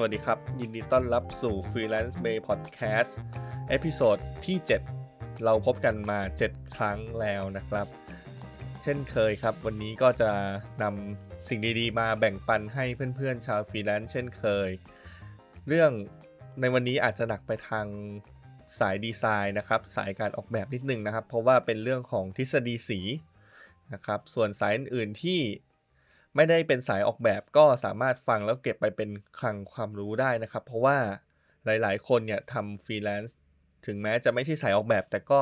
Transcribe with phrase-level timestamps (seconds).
[0.00, 3.12] สวัสดีครับ ยินดีต้อนรับสู่ Freelance Bay Podcast
[3.68, 4.58] episode ที่
[5.00, 6.18] 7 เราพบกันมา
[6.48, 7.86] 7 ครั้งแล้วนะครับ
[8.82, 10.30] เช่นเคยครับ วันนี้ก็จะ
[10.82, 12.84] นำสิ่งดีๆ มาแบ่งปันให้
[13.16, 14.70] เพื่อนๆ ชาวฟรีแลนซ์เช่นเคย
[15.68, 15.90] เรื่อง
[16.60, 17.86] ในวันนี้อาจจะหนักไปทาง
[18.78, 23.00] สายดีไซน์นะครับ สายการออกแบบนิดนึงนะครับ เพราะว่าเป็นเรื่องของทฤษฎีสี
[23.92, 25.40] นะครับ ส่วนสายอื่นๆที่
[26.36, 30.98] ไม่ได้เป็นสายออกแบบก็สามารถฟังแล้วเก็บไปเป็นคลังความรู้ได้นะครับ เพราะว่า
[31.64, 33.36] หลาย ๆ คนเนี่ยทำฟรีแลนซ์
[33.86, 35.40] ถึงแม้จะไม่ใช่สายออกแบบ แต่ก็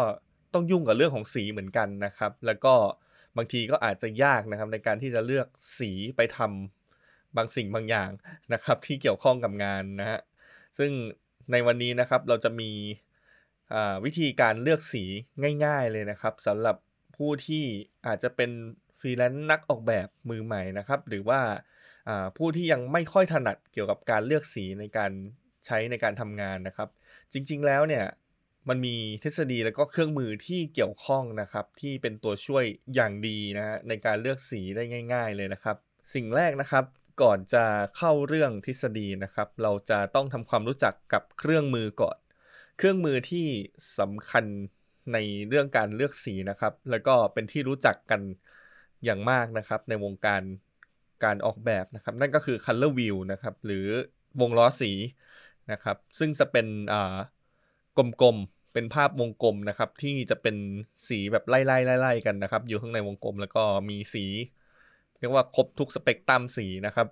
[0.55, 2.75] ต้องยุ่งกับเรื่องของสีเหมือนกันนะครับ แล้วก็
[3.37, 5.47] บางทีก็อาจจะยากนะครับในการที่จะเลือก
[5.79, 8.11] สีไปทำบางสิ่งบางอย่าง
[8.53, 10.21] นะครับ ที่เกี่ยวข้องกับงานนะฮะ
[10.79, 10.91] ซึ่ง
[11.53, 12.71] ในวันนี้นะครับเราจะมี
[14.05, 15.05] วิธีการเลือกสี
[15.65, 16.77] ง่าย ๆเลยนะครับสำหรับ
[17.17, 17.65] ผู้ที่
[18.07, 18.51] อาจจะเป็น
[19.01, 21.41] ฟรีแลนซ์นักออกแบบมือใหม่นะครับ หรือว่า
[22.37, 25.13] ผู้ที่ยังไม่ค่อยถนัดเกี่ยวกับการเลือกสีในการ
[25.67, 26.89] ใช้ในการทำงานนะครับ
[27.33, 28.05] จริงๆแล้วเนี่ย
[28.69, 35.77] มันมีทฤษฎีแล้วก็เครื่องมือที่เกี่ยวข้องนะครับ ที่เป็นตัวช่วยอย่างดีนะฮะในการเลือกสีได้ง่าย ๆ เลยนะครับ
[36.15, 36.85] สิ่งแรกนะครับ
[37.23, 37.65] ก่อนจะ
[37.97, 42.19] เข้าเรื่องทฤษฎีนะครับ เราจะต้องทำความรู้จักกับเครื่องมือก่อน
[42.77, 43.47] เครื่องมือที่
[43.99, 44.45] สำคัญ
[45.13, 48.21] ในเรื่องการเลือกสีนะครับ แล้วก็เป็นที่รู้จักกัน
[49.07, 50.43] อย่างมากนะครับ ในวงการ
[51.25, 53.87] การออกแบบนะครับ นั่นก็คือ color wheel นะครับ หรือ
[54.41, 54.93] วงล้อสี
[55.73, 56.67] นะครับ ซึ่งจะเป็น
[57.99, 60.57] กลมๆ เป็นภาพวงกลมนะครับ ที่จะเป็น
[61.09, 61.67] สีแบบไล่ๆ
[62.01, 64.25] ไล่ๆกันนะครับ อยู่ข้างในวงกลมแล้วก็มีสี
[65.19, 67.09] เรียกว่าครบทุกสเปกตรัมสีนะครับ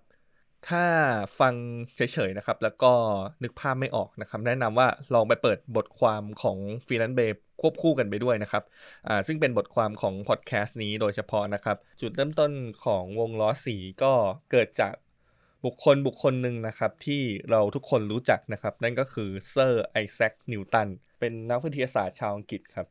[0.69, 0.85] ถ้า
[1.41, 1.55] ฟัง
[1.97, 2.93] เฉยๆนะครับ แล้วก็
[3.43, 8.63] นึกภาพไม่ออกนะครับ แนะนำว่าลองไปเปิดบทความของ Freelance Bay ควบคู่กันไปด้วยนะครับ
[9.09, 12.53] อ่าซึ่งเป็นบทความของพอดแคสต์นี้โดยเฉพาะนะครับ จุดเริ่มต้น
[12.85, 14.13] ของวงล้อสีก็
[14.53, 14.95] เกิดจาก
[15.65, 20.89] บุคคลบุคคลหนึ่งนะครับ ที่เราทุกคนรู้จักนะครับ นั่นก็คือเซอร์ไอแซคนิวตัน
[21.21, 22.89] เป็นนักวิทยาศาสตร์ชาวอังกฤษครับ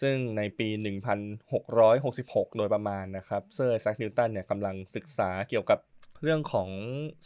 [0.00, 0.68] ซึ่งในปี
[1.82, 5.78] 1666 โดยประมาณนะครับ เซอร์ไอแซคนิวตันเนี่ยกำลังศึกษาเกี่ยวกับ
[6.22, 6.68] เรื่องของ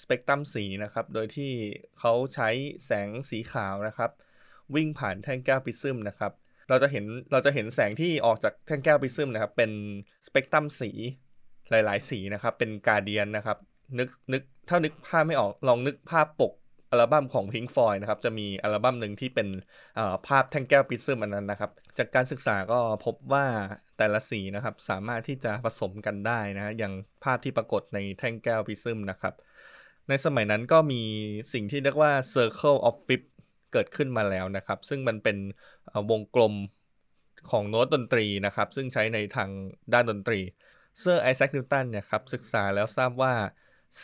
[0.03, 1.53] สเปกตรัมสีนะครับ โดยที่
[1.99, 2.49] เขาใช้
[2.87, 4.11] แสงสีขาวนะครับ
[4.75, 6.33] วิ่งผ่านแท่งแก้วปิซึมนะครับ
[6.69, 9.71] เราจะเห็นเราจะเห็นแสงที่ออกจากแท่งแก้วปิซึมนะครับ เป็น
[10.27, 10.91] สเปกตรัมสี
[11.71, 13.59] หลาย ๆ สีนะครับ เป็นกาเดียนนะครับ
[13.99, 16.53] นึกนึกถ้านึกภาพไม่ออกลองนึกภาพปก
[16.91, 19.49] อัลบั้มของ Pink Floyd นะครับ จะมีอัลบั้มหนึ่งที่เป็น
[20.27, 23.47] ภาพแท่งแก้วปิซึมอันนั้นนะครับ จากการศึกษาก็พบว่า
[23.99, 26.93] แต่ละสีนะครับ สามารถที่จะผสมกันได้นะฮะอย่าง
[27.25, 29.35] ภาพที่ปรากฏในแท่งแก้วปริซึมนะครับ
[30.09, 31.03] ในสมัยนั้นก็มี
[31.53, 33.29] สิ่งที่เรียกว่า Circle of Fifth
[33.73, 35.37] เกิดขึ้นมาแล้วนะครับ ซึ่งมันเป็น
[36.11, 36.55] วงกลม
[37.51, 39.51] ของโน้ตดนตรีนะครับ ซึ่งใช้ในทาง
[39.93, 40.41] ด้านดนตรี
[40.99, 43.35] เซอร์ไอแซคนิวตันเนี่ยครับศึกษาแล้วทราบว่า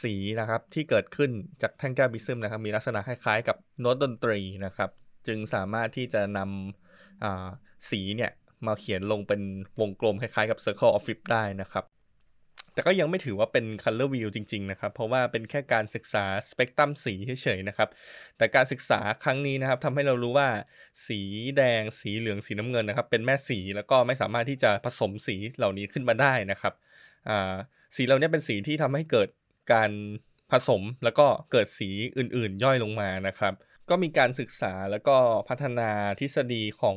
[0.02, 1.30] สีนะครับที่เกิดขึ้น
[1.62, 4.90] จากแท่งแก้วปริซึมนะครับมีลักษณะคล้ายๆ กับโน้ตดนตรีนะครับ
[5.26, 8.30] จึงสามารถที่จะนำสีเนี่ย
[8.66, 9.40] มาเขียนลงเป็น
[9.80, 11.84] วงกลมคล้ายๆกับ Circle of Fifth ได้นะครับ
[12.74, 17.88] แต่ก็ยังไม่ถือว่าเป็น Color Wheel จริง ๆ นะครับ เพราะว่าเป็นแค่การศึกษาสเปกตรัมสีเฉยๆนะครับ
[18.38, 20.48] แต่การศึกษาครั้งนี้นะครับทำให้เรารู้ว่า
[21.06, 21.20] สี
[21.56, 26.74] แดงสีเหลืองสีน้ำเงินนะครับ เป็นแม่สีแล้วก็ไม่สามารถที่จะผสมสีเหล่านี้ขึ้นมาได้นะครับ
[27.96, 29.28] สีเหล่านี้เป็นสีที่ทำให้เกิด
[29.72, 29.90] การ
[30.50, 33.54] ผสมแล้วก็เกิดสีอื่นๆย่อยลงมานะครับ
[33.90, 35.16] ก็มีการศึกษาแล้วก็
[35.48, 35.90] พัฒนา
[36.20, 36.96] ทฤษฎีของ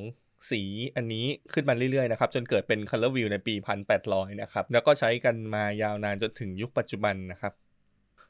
[0.50, 0.62] สี
[0.96, 3.54] อันนี้ขึ้นมาเรื่อยๆนะครับจนเกิดเป็น Color View ในปี
[3.98, 7.54] 1800 นะครับ แล้วก็ใช้กันมายาวนานจนถึงยุคปัจจุบันนะครับ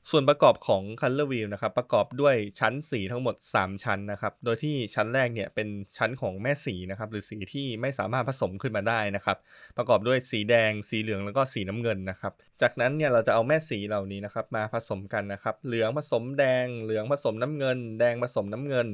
[0.10, 5.68] ส่วนประกอบของ Color Wheel นะครับประกอบด้วยชั้นสีทั้งหมด 3 ชั้นนะครับ โดยที่ชั้นแรกเนี่ยเป็น
[5.98, 9.38] ชั้นของแม่สีนะครับหรือสีที่ไม่สามารถผสมขึ้นมาได้นะครับ
[9.78, 18.88] ประกอบด้วยสีแดง สีเหลืองแล้วก็สีน้ำเงินนะครับ จากนั้นเนี่ยเราจะเอาแม่สีเหล่านี้นะครับมาผสมกันนะครับ เหลืองผสมแดง เหลืองผสมน้ำเงิน แดงผสมน้ำเงิน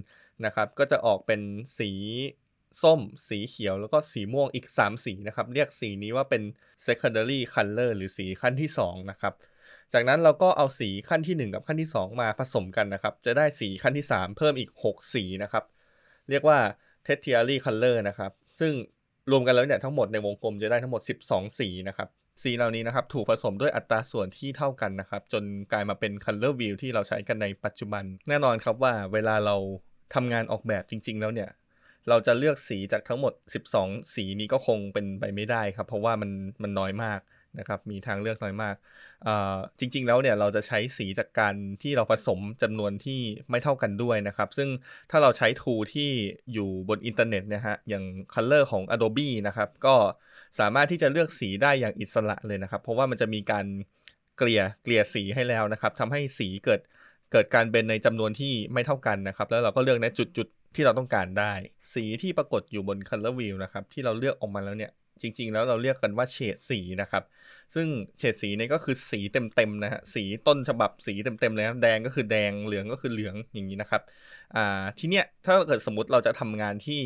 [0.46, 1.42] นะครับก็จะออกเป็น
[1.80, 1.92] สี
[2.84, 3.00] ส้ม
[3.30, 6.44] สีเขียว แล้วก็สีม่วงอีก 3 สีนะครับ เรียกสีนี้ว่าเป็น
[6.88, 9.36] secondary color หรือสีขั้นที่ 2 นะครับ
[9.94, 15.64] จากนั้นเราก็เอาสีขั้นที่ 1 กับขั้นที่ 2 มาผสมกันนะครับ จะได้สีขั้นที่ 3 เพิ่มอีก 6 สีนะครับ
[16.30, 16.58] เรียกว่า
[17.06, 18.74] tertiary color นะครับ ซึ่ง
[19.32, 22.10] รวมกันแล้วเนี่ยทั้งหมดในวงกลมจะได้ทั้งหมด 12 สีนะครับ
[22.44, 29.56] สีเหล่านี้นะครับถูกผสมด้วยอัตราส่วนที่เท่ากันนะครับ จนกลายมาเป็น color wheel ที่เราใช้กันในปัจจุบัน แน่นอนครับว่าเวลาเรา
[30.16, 31.50] ทำงานออกแบบจริง ๆ แล้วเนี่ย
[32.10, 33.34] เราจะเลือกสีจากทั้งหมด
[33.74, 36.32] 12 สีนี้ก็คงเป็นไปไม่ได้ครับ เพราะว่ามัน
[36.64, 37.20] มันน้อยมาก
[37.60, 38.76] นะครับมีทางเลือกน้อยมาก
[39.80, 43.20] จริง ๆ แล้วเนี่ยเราจะใช้สีจากการที่เราผสมจำนวนที่
[43.50, 44.70] ไม่เท่ากันด้วยนะครับ ซึ่ง
[45.12, 46.10] ถ้าเราใช้ทูที่
[46.54, 48.04] อยู่บนอินเทอร์เน็ตนะฮะอย่าง
[48.34, 49.96] Color ของ Adobe นะครับ ก็
[50.60, 53.66] สามารถที่จะเลือกสีได้อย่างอิสระเลยนะครับ เพราะว่ามันจะมีการ
[54.38, 56.82] เกลี่ยเกลี่ยสีให้แล้วนะครับทำให้สีเกิด
[57.32, 61.54] เกิดการเบนในจำนวนที่ไม่เท่ากันนะครับ แล้วเราก็เลือกในจุดจุดที่เราต้องการได้
[61.94, 67.24] สีที่ปรากฏอยู่บน color wheel นะครับที่เราเลือกออกมาแล้วเนี่ย จริง ๆ แล้วเราเรียกกันว่าเฉดสีนะครับ
[67.74, 74.02] ซึ่งเฉดสีนี่ก็คือสีเต็มๆนะฮะสีต้นฉบับสีเต็มๆเลยนะแดงก็คือแดงเหลืองก็คือเหลืองอย่างนี้นะครับ
[74.56, 77.02] อ่าทีเนี้ยถ้าเกิดสมมติเราจะทำงานที่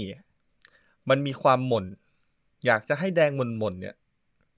[1.10, 1.86] มันมีความหม่น
[2.66, 3.96] อยากจะให้แดงหม่นๆเนี่ย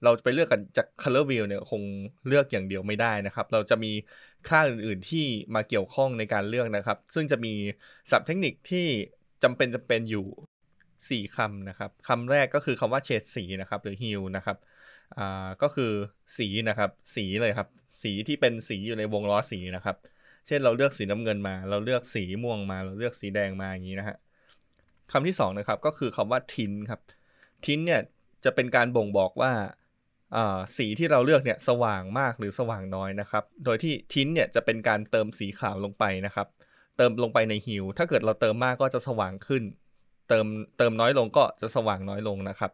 [0.04, 1.82] เราจะไปเลือกกันจาก color wheel เนี่ยคง
[2.26, 3.92] เลือกอย่างเดียวไม่ได้นะครับ เราจะมี
[4.48, 7.54] ค่าอื่นๆที่มาเกี่ยวข้องในการเลือกนะครับ ซึ่งจะมี
[8.10, 8.86] ศัพท์เทคนิคที่
[9.42, 10.26] จำเป็นจำเป็นอยู่
[11.10, 14.56] สี่คำนะครับคำแรกก็คือคำว่าเฉดสีนะครับ หรือฮิวนะครับ
[15.18, 15.92] อ่าก็คือ
[16.38, 17.68] สีนะครับ สีเลยครับ
[18.02, 19.96] สีที่เป็นสีอยู่ในวงล้อสีนะครับ
[20.46, 24.16] เช่นเราเลือกสีน้ำเงินมา เราเลือกสีม่วงมา เราเลือกสีแดงมาอย่างนี้นะฮะ
[25.12, 27.00] คำที่2นะครับก็คือคำว่าทินครับ
[27.66, 28.00] ทินเนี่ย
[28.44, 29.52] จะเป็นการบ่งบอกว่า
[30.76, 36.46] สีที่เราเลือกเนี่ยสว่างมากหรือสว่างน้อยนะครับ โดยที่ทินเนี่ยจะเป็นการเติมสีขาวลงไปนะครับ
[36.96, 39.62] เติมลงไปในฮิวถ้าเกิดเราเติมมากก็จะสว่างขึ้น
[40.32, 40.48] เติม
[40.78, 42.72] เติมน้อยลงก็จะสว่างน้อยลงนะครับ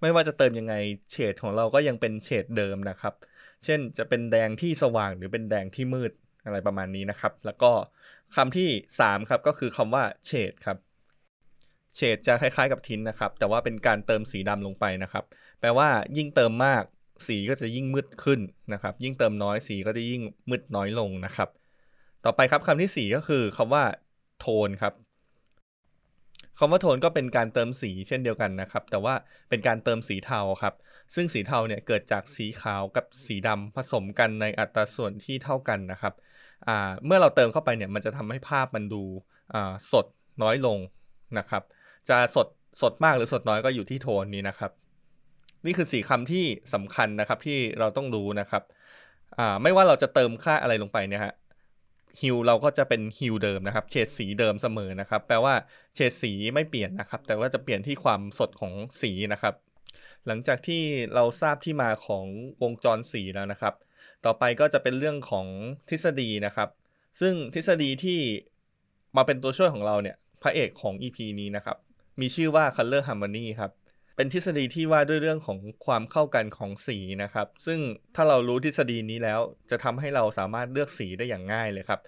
[0.00, 0.74] ไม่ว่าจะเติมยังไง
[1.10, 3.14] เฉดของเราก็ยังเป็นเฉดเดิมนะครับ
[3.64, 6.12] เช่นจะเป็นแดงที่สว่างหรือเป็นแดงที่มืด
[6.44, 7.72] อะไรประมาณนี้นะครับ แล้วก็
[8.36, 8.68] คำที่
[9.00, 10.78] 3 ครับก็คือคำว่าเฉดครับ
[11.96, 15.24] เฉดจะคล้ายๆกับทินนะครับ แต่ว่าเป็นการเติมสีดำลงไปนะครับ
[15.60, 16.82] แปลว่ายิ่งเติมมาก
[17.26, 18.40] สีก็จะยิ่งมืดขึ้น
[18.72, 21.48] นะครับ ยิ่งเติมน้อยสีก็จะยิ่งมืดน้อยลงนะครับ
[22.24, 23.84] ต่อไปครับคำที่ 4 ก็คือคำว่า
[24.40, 24.94] โทนครับ
[26.60, 29.14] คำว่าโทนก็เป็นการเติมสีเช่นเดียวกันนะครับ แต่ว่า
[29.50, 30.74] เป็นการเติมสีเทาครับ
[31.14, 36.14] ซึ่งสีเทาเนี่ยเกิดจากสีขาวกับสีดำผสมกันในอัตราส่วนที่เท่ากันนะครับ
[37.04, 39.02] เมื่อเราเติมเข้าไปเนี่ยมันจะทำให้ภาพมันดู
[39.92, 40.06] สด
[40.42, 40.78] น้อยลง
[41.38, 41.62] นะครับ
[42.08, 42.48] จะสด
[42.82, 44.70] สดมากหรือสดน้อยก็อยู่ที่โทนนี้นะครับ
[45.66, 48.62] นี่คือสีคำที่สำคัญนะครับที่เราต้องรู้นะครับ
[49.62, 51.34] ไม่ว่าเราจะเติมค่าอะไรลงไปเนี่ยฮะ
[52.20, 55.54] ฮิวเราก็จะเป็นฮิวเดิมนะครับ เฉดสีเดิมเสมอนะครับ แปลว่า
[55.94, 58.72] เฉดสีไม่เปลี่ยนนะครับ แต่ว่าจะเปลี่ยนที่ความสดของ
[59.02, 59.54] สีนะครับ
[60.26, 60.82] หลังจากที่
[61.14, 62.26] เราทราบที่มาของ
[62.62, 63.74] วงจรสีแล้วนะครับ
[64.24, 65.46] ต่อไปก็จะเป็นเรื่องของ
[65.90, 66.68] ทฤษฎีนะครับ
[67.20, 68.20] ซึ่งทฤษฎีที่
[69.16, 71.76] มาเป็นตัวช่วยของเราเนี่ย พระเอกของ EP นี้นะครับ
[72.20, 73.72] มีชื่อว่า Color Harmony ครับ
[74.20, 77.80] เป็นทฤษฎีที่ว่าด้วยเรื่องของความเข้ากันของสีนะครับ ซึ่ง
[78.14, 79.40] ถ้าเรารู้ทฤษฎีนี้แล้ว
[79.70, 82.00] จะทำให้เราสามารถเลือกสีได้อย่างง่ายเลยครับ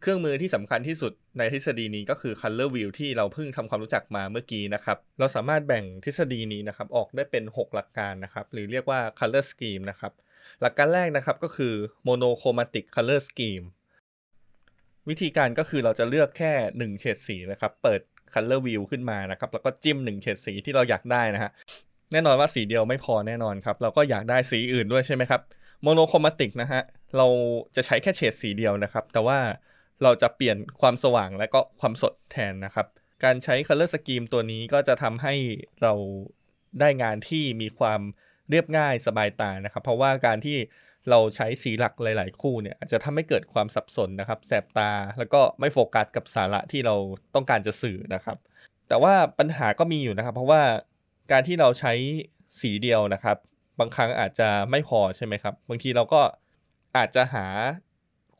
[0.00, 10.12] เครื่องมือที่สำคัญที่สุดในทฤษฎีนี้ก็คือ color wheel ที่เราเพิ่งทำความรู้จักมาเมื่อกี้นะครับ เราสามารถแบ่งทฤษฎีนี้นะครับ ออกได้เป็น 6 หลักการนะครับ หรือเรียกว่า color scheme นะครับ
[10.60, 11.74] หลักการแรกนะครับก็คือ
[12.06, 13.64] monochromatic color scheme
[15.08, 18.00] วิธีการก็คือเราจะเลือกแค่ 1 เฉดสีนะครับ เปิด
[18.34, 21.50] color view ขึ้นมานะครับ แล้วก็จิ้ม1เฉดสีที่เราอยากได้นะฮะ
[22.12, 25.40] แน่นอนว่าสีเดียวไม่พอแน่นอนครับ เราก็อยากได้สีอื่นด้วยใช่ไหมครับ
[25.82, 26.82] โมโนโครมาติกนะฮะ
[27.16, 27.26] เรา
[27.76, 29.38] จะใช้แค่เฉดสีเดียวนะครับ แต่ว่า
[30.02, 32.86] เราจะเปลี่ยนความสว่างและก็ความสดแทนนะครับ
[33.24, 35.34] การใช้ color scheme ตัวนี้ก็จะทำให้
[35.82, 35.92] เรา
[36.80, 38.00] ได้งานที่มีความ
[38.50, 40.58] เรียบง่ายสบายตานะครับ เพราะว่าการที่
[41.10, 46.94] เราใช้สีหลักหลาย ๆ คู่เนี่ยอาจจะทำให้เกิดความสับสนนะครับ แสบตาแล้วก็ไม่โฟกัสกับสาระที่เรา
[47.34, 48.36] ต้องการจะสื่อนะครับ
[48.88, 50.62] แต่ว่าปัญหาก็มีอยู่นะครับ เพราะว่า
[51.32, 51.92] การที่เราใช้
[52.60, 53.36] สีเดียวนะครับ
[53.80, 56.20] บางครั้งอาจจะไม่พอใช่ไหมครับ บางทีเราก็
[56.96, 57.46] อาจจะหา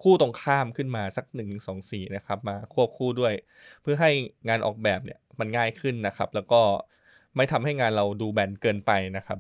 [0.03, 3.35] คู่ตรงข้ามขึ้นมาสัก1นถึงสสีนะครับ มาควบคู่ด้วย
[3.83, 4.11] เพื่อให้
[4.49, 6.63] งานออกแบบเนี่ยมันง่ายขึ้นนะครับ แล้วก็
[7.37, 9.39] ไม่ทำให้งานเราดูแบนเกินไปนะครับ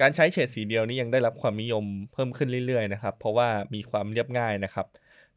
[0.00, 4.86] การใช้เฉดสีเดียวนี้ยังได้รับความนิยมเพิ่มขึ้นเรื่อยๆนะครับ เพราะว่ามีความเรียบง่ายนะครับ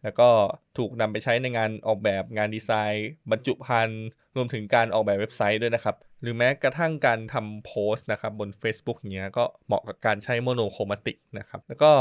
[0.04, 0.30] แล้วก็
[0.78, 4.04] ถูกนำไปใช้ในงานออกแบบงานดีไซน์ บรรจุภัณฑ์
[4.36, 11.92] รวมถึงการออกแบบเว็บไซต์ด้วยนะครับ หรือแม้กระทั่งการทำโพสต์นะครับบน Facebook เนี้ยก็เหมาะกับการใช้โมโนโครมาติกนะครับแล้วก็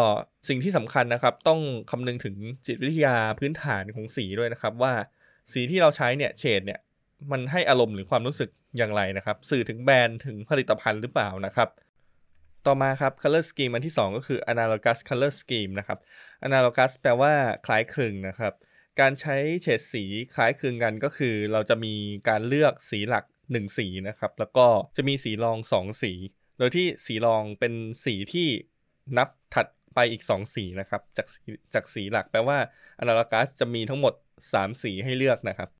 [0.49, 1.61] สิ่งที่สำคัญนะครับ ต้อง
[1.91, 2.37] คำนึงถึง
[2.67, 4.93] จิตวิทยาพื้นฐานของสีด้วยนะครับ ว่า
[5.53, 6.81] สีที่เราใช้เนี่ยเฉดเนี่ย
[7.31, 11.69] มันให้อารมณ์หรือความรู้สึกอย่างไรนะครับ สื่อถึงแบรนด์ถึงผลิตภัณฑ์หรือเปล่านะครับ
[12.67, 15.99] ต่อมาครับ color scheme อันที่ 2 ก็คือ analogous color scheme นะครับ
[16.47, 17.33] analogous แปลว่า
[17.67, 18.55] คล้ายคลึงนะครับ
[19.01, 21.95] การใช้เฉดสีคล้ายคลึงกันก็คือ เราจะมี
[22.29, 26.13] การเลือกสีหลัก 1 สีนะครับ แล้วก็จะมีสีรอง 2 สี
[26.59, 27.75] โดยที่สีรองเป็น
[28.05, 28.49] สีที่
[29.19, 31.27] นับถัดไปอีก 2 สีนะครับ จาก
[31.75, 32.59] จากสีหลักแปลว่า
[33.03, 34.15] analogous จะมีทั้งหมด
[34.49, 35.71] 3 สีให้เลือกนะครับ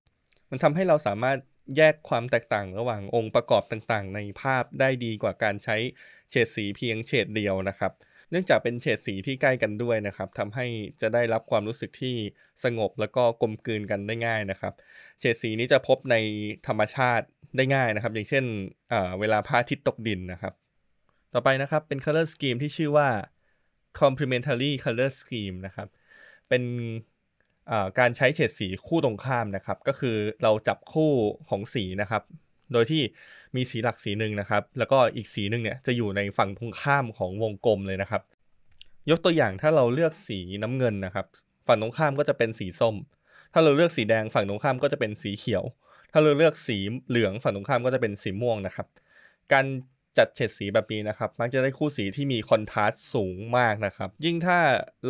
[0.51, 1.39] มันทำให้เราสามารถ
[1.77, 5.77] แยกความแตกต่างระหว่างองค์ประกอบต่างๆ ในภาพได้ดีกว่าการใช้
[6.31, 7.93] เฉดสีเพียงเฉดเดียวนะครับ
[8.31, 10.67] เนื่องจากเป็นเฉดสีที่ใกล้กันด้วยนะครับทำให้
[11.01, 12.17] จะได้รับความรู้สึกที่
[12.65, 14.73] สงบแล้วก็กลมกลืนกันได้ง่ายนะครับ
[15.21, 16.17] เฉดสีนี้จะพบใน
[16.67, 18.45] ธรรมชาติได้ง่ายนะครับ อย่างเช่น
[19.21, 20.55] เวลาพระอาทิตย์ตกดินนะครับ
[21.35, 23.09] ต่อไปนะครับเป็น color scheme ที่ชื่อว่า
[24.01, 25.89] complementary color scheme นะครับ
[26.49, 26.63] เป็น
[27.99, 31.13] การใช้เฉดสีคู่ตรงข้ามนะครับ ก็คือเราจับคู่
[31.49, 32.23] ของสีนะครับ
[32.73, 33.03] โดยที่
[33.57, 38.23] มีสีหลักสีหนึ่งนะครับ แล้วก็อีกสีหนึ่งเนี่ยจะอยู่ในฝั่งตรงข้ามของวงกลมเลยนะครับ
[39.11, 41.27] ยกตัวอย่างถ้าเราเลือกสีน้ำเงินนะครับ
[41.69, 42.97] ฝั่งตรงข้ามก็จะเป็นสีส้ม
[43.53, 45.65] ถ้าเราเลือกสีแดงฝั่งตรงข้ามก็จะเป็นสีเขียว
[46.13, 48.87] ถ้าเราเลือกสีเหลืองฝั่งตรงข้ามก็จะเป็นสีม่วงนะครับ
[49.53, 49.67] การ
[50.19, 54.59] จัดเฉดสีแบบนี้นะครับมักจะได้คู่สีที่มีคอนทราสต์สูงมากนะครับ ยิ่งถ้า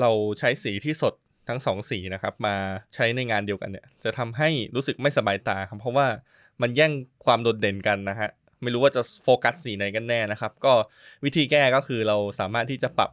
[0.00, 1.14] เราใช้สีที่สด
[1.48, 2.56] ทั้งสองสีนะครับมา
[2.94, 6.06] ใช้ในงานเดียวกันเนี่ยจะทำให้รู้สึกไม่สบายตาครับเพราะว่า
[6.62, 6.92] มันแย่ง
[7.24, 8.30] ความโดดเด่นกันนะฮะ
[8.62, 10.72] ไม่รู้ว่าจะโฟกัสสีไหนกันแน่นะครับ ก็
[11.24, 13.10] วิธีแก้ก็คือเราสามารถที่จะปรับ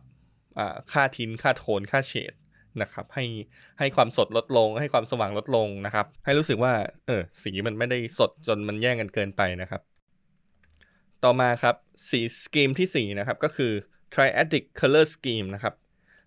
[0.91, 2.33] ค่าทินค่าโทนค่าเฉด
[2.81, 3.25] นะครับให้
[3.79, 6.73] ให้ความสดลดลง ให้ความสว่างลดลงนะครับ ให้รู้สึกว่า
[7.07, 9.81] เออสีมันไม่ได้สดจนมันแย่งกันเกินไปนะครับ
[11.23, 11.75] ต่อมาครับ
[12.09, 13.71] สีสกีมที่4นะครับก็คือ
[14.13, 15.73] triadic color scheme นะครับ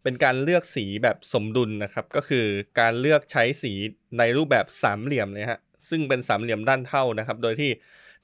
[0.02, 2.46] เป็นการเลือกสีแบบสมดุลนะครับ ก็คือ
[2.80, 3.72] การเลือกใช้สี
[4.18, 5.60] ในรูปแบบสามเหลี่ยมเลยฮะ
[5.90, 7.70] ซึ่งเป็นสามเหลี่ยมด้านเท่านะครับ โดยที่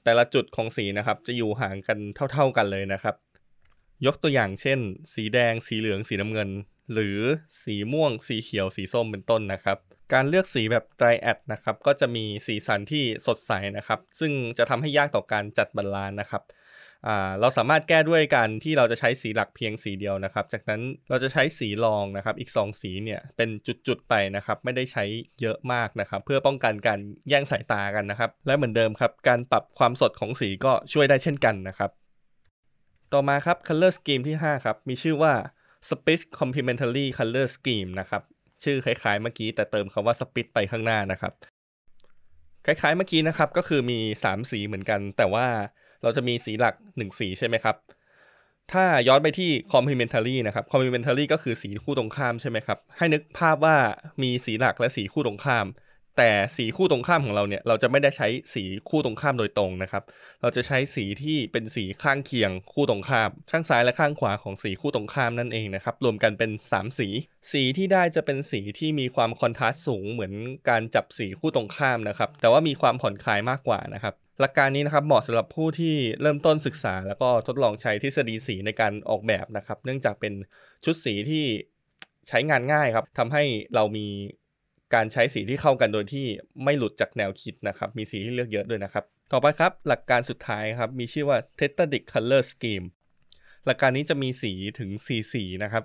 [0.03, 1.99] แต่ละจุดของสีนะครับ จะอยู่ห่างกัน
[2.31, 3.15] เท่า ๆกันเลยนะครับ
[4.05, 4.79] ยกตัวอย่างเช่น
[5.13, 6.49] สีแดง สีเหลือง สีน้ำเงิน
[6.93, 7.19] หรือ
[7.63, 9.77] สีม่วง สีเขียว สีส้มเป็นต้นนะครับ
[10.13, 16.41] การเลือกสีแบบไตรแอดนะครับก็จะมีสีสันที่สดใสนะครับ ซึ่งจะทำให้ยากต่อการจัดบรรลานนะครับ
[17.41, 23.49] เราสามารถแก้ด้วยการที่เราจะใช้สีหลักเพียงสีเดียวนะครับ จากนั้นเราจะใช้สีรองนะครับ อีก 2 สีเนี่ยเป็น
[23.87, 25.03] จุดๆไปนะครับ ไม่ได้ใช้
[25.41, 31.91] เยอะมากนะครับ เพื่อป้องกันการแย่งสายตากันนะครับ และเหมือนเดิมครับ การปรับความสดของสีก็ช่วยได้เช่นกันนะครับ
[33.13, 35.33] ต่อมาครับ color scheme ที่ 5 ครับ มีชื่อว่า
[35.89, 38.23] split complementary color scheme นะครับ
[38.63, 41.33] ชื่อคล้ายๆเมื่อกี้แต่เติมคำว่า split ไปข้างหน้านะครับ
[42.65, 45.47] คล้ายๆเมื่อกี้นะครับก็คือมี 3 สีเหมือนกัน แต่ว่า
[46.05, 47.75] เราจะมีสีหลัก 1 สีใช่ไหมครับ
[48.73, 53.77] ถ้าย้อนไปที่ complementary นะครับ complementary ก็คือสีคู่ตรงข้ามใช่ไหมครับ ให้นึกภาพว่า
[54.21, 55.67] มีสีหลักและสีคู่ตรงข้าม
[56.17, 60.03] แต่สีคู่ตรงข้ามของเราเนี่ย เราจะไม่ได้ใช้สีคู่ตรงข้ามโดยตรงนะครับ
[60.41, 67.07] เราจะใช้สีที่เป็นสีข้างเคียงคู่ตรงข้าม ข้างซ้ายและข้างขวาของสีคู่ตรงข้ามนั่นเองนะครับ รวมกันเป็น 3 สี
[67.51, 70.33] สีที่ได้จะเป็นสีที่มีความคอนทราสต์สูงเหมือน
[70.69, 80.33] การจับสีคู่ตรงข้ามนะครับ แต่ว่ามีความผ่อนคลายมากกว่านะครับ หลักการนี้นะครับเหมาะสำหรับผู้ที่เริ่มต้นศึกษา แล้วก็ทดลองใช้ทฤษฎีสีในการออกแบบนะครับ เนื่องจากเป็น
[80.85, 81.45] ชุดสีที่
[82.27, 83.43] ใช้งานง่ายครับทำให้
[83.75, 84.07] เรามี
[84.93, 86.25] การใช้สีที่เข้ากันโดยที่
[86.63, 92.85] ไม่หลุดจากแนวคิดนะครับ มีสีที่เลือกเยอะด้วยนะครับ ต่อไปครับ หลักการสุดท้ายครับ มีชื่อว่า Tetradic Color Scheme
[93.65, 95.83] หลักการนี้จะมีสีถึง 4 สีนะครับ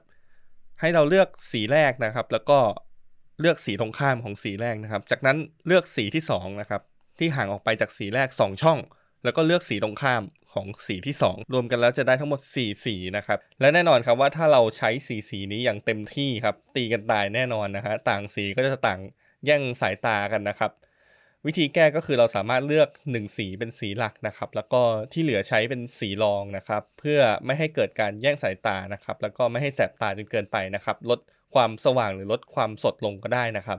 [0.80, 2.58] ให้เราเลือกสีแรกนะครับ แล้วก็
[3.40, 6.82] เลือกสีตรงข้ามของสีแรกนะครับ จากนั้นเลือกสีที่2นะครับ
[7.20, 8.78] ที่ห่างออกไปจากสีแรก 2 ช่อง
[9.24, 10.22] แล้วก็เลือกสีตรงข้าม
[10.52, 19.00] ของสีที่ 2 รวมกันแล้วจะได้ทั้งหมด 4 สีนะครับ และแน่นอนครับว่าถ้าเราใช้สีสีนี้อย่างเต็มที่ครับ ตีกันตายแน่นอนนะฮะต่างสีก็จะต่าง
[19.46, 20.70] แย่งสายตากันนะครับ
[21.46, 31.20] วิธีแก้ก็คือเราสามารถเลือก 1 สีเป็นสีหลักนะครับ แล้วก็ที่เหลือใช้เป็นสีรองนะครับ เพื่อไม่ให้เกิดการแย่งสายตานะครับ แล้วก็ไม่ให้แสบตาจนเกินไปนะครับ ลด
[31.54, 33.78] ความสว่างหรือลดความสดลงก็ได้นะครับ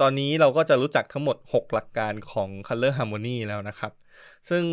[0.00, 3.92] ตอนนี้เราก็จะรู้จักทั้งหมด 6 หลักการของ Color Harmony แล้วนะครับ
[4.50, 4.64] ซึ่ง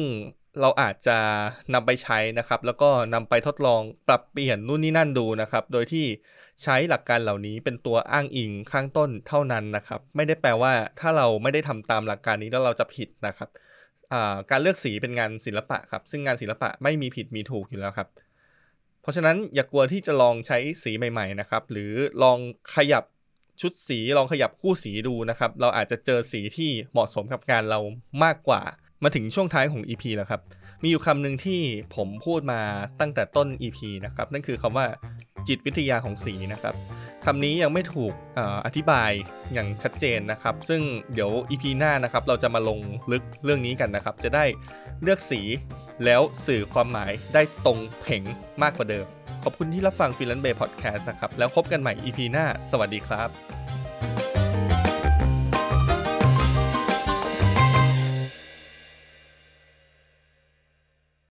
[0.62, 1.18] เราอาจจะ
[1.74, 6.06] นำไปใช้นะครับ แล้วก็นำไปทดลองปรับเปลี่ยนนู่นนี่นั่นดูนะครับ โดยที่
[6.64, 13.50] ใช้หลักการเหล่านี้เป็นตัวอ้างอิงข้างต้นเท่านั้นนะครับ ไม่ได้แปลว่าถ้าเราไม่ได้ทำตามหลักการนี้แล้วเราจะผิดนะครับ
[14.52, 18.08] การเลือกสีเป็นงานศิลปะครับ ซึ่งงานศิลปะไม่มีผิดมีถูกอยู่แล้วครับ
[19.02, 21.92] เพราะฉะนั้นอย่ากลัวที่จะลองใช้สีใหม่ ๆ นะครับ หรือ
[22.24, 22.38] ลอง
[22.76, 23.04] ขยับ
[23.62, 27.80] ชุดสีลองขยับคู่สีดูนะครับ เราอาจจะเจอสีที่เหมาะสมกับงานเรา
[28.24, 28.62] มากกว่า
[29.04, 30.42] มาถึงช่วงท้ายของ EP แล้วครับ
[30.84, 31.62] มีอยู่คำหนึ่งที่
[31.96, 32.62] ผมพูดมา
[33.00, 34.86] ตั้งแต่ต้น EP นะครับ นั่นคือคำว่า
[35.48, 36.76] จิตวิทยาของสีนะครับ
[37.26, 39.12] คำนี้ยังไม่ถูกออธิบาย
[39.54, 40.82] อย่างชัดเจนนะครับ ซึ่ง
[41.14, 42.80] เดี๋ยว EP หน้านะครับ เราจะมาลง
[43.12, 44.46] ลึกเรื่องนี้กันนะครับ จะได้
[45.02, 45.42] เลือกสี
[46.06, 48.24] แล้วสื่อความหมายได้ตรงเพ่ง
[48.62, 49.06] มากกว่าเดิม
[49.50, 53.57] ขอบคุณที่รับฟังฟิลันเบย์พอดแคสต์นะครับ แล้วพบกันใหม่ EP หน้า สวัสดีครับ